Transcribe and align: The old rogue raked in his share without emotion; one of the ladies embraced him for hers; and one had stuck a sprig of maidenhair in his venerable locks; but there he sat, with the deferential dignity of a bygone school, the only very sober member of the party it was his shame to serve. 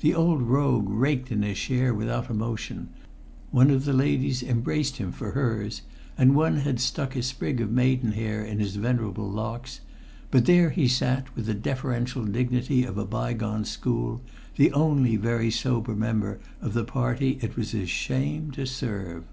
The 0.00 0.14
old 0.14 0.40
rogue 0.40 0.88
raked 0.88 1.30
in 1.30 1.42
his 1.42 1.58
share 1.58 1.92
without 1.92 2.30
emotion; 2.30 2.88
one 3.50 3.70
of 3.70 3.84
the 3.84 3.92
ladies 3.92 4.42
embraced 4.42 4.96
him 4.96 5.12
for 5.12 5.32
hers; 5.32 5.82
and 6.16 6.34
one 6.34 6.56
had 6.60 6.80
stuck 6.80 7.14
a 7.14 7.22
sprig 7.22 7.60
of 7.60 7.70
maidenhair 7.70 8.42
in 8.42 8.60
his 8.60 8.76
venerable 8.76 9.30
locks; 9.30 9.80
but 10.30 10.46
there 10.46 10.70
he 10.70 10.88
sat, 10.88 11.36
with 11.36 11.44
the 11.44 11.52
deferential 11.52 12.24
dignity 12.24 12.82
of 12.84 12.96
a 12.96 13.04
bygone 13.04 13.66
school, 13.66 14.22
the 14.56 14.72
only 14.72 15.16
very 15.16 15.50
sober 15.50 15.94
member 15.94 16.40
of 16.62 16.72
the 16.72 16.84
party 16.84 17.38
it 17.42 17.54
was 17.54 17.72
his 17.72 17.90
shame 17.90 18.50
to 18.52 18.64
serve. 18.64 19.24